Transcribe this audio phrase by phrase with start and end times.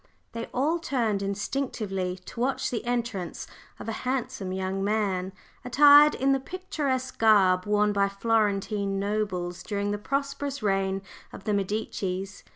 [0.31, 3.45] They all turned instinctively to watch the entrance
[3.79, 5.31] of a handsome young man,
[5.63, 11.53] attired in the picturesque garb worn by Florentine nobles during the prosperous reign of the
[11.53, 12.41] Medicis.